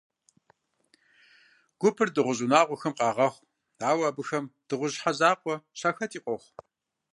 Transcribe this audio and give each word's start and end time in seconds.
Гупыр 1.79 2.09
дыгъужь 2.15 2.41
унагъуэхэм 2.45 2.93
къагъэхъу, 2.99 3.47
ауэ 3.89 4.03
абыхэм 4.09 4.45
дыгъужь 4.67 4.95
щхьэ 4.97 5.11
закъуэ 5.19 5.55
щахэти 5.79 6.19
къохъу. 6.23 6.53